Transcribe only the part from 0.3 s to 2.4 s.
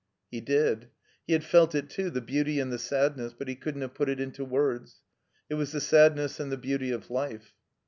He did. He had felt it too, the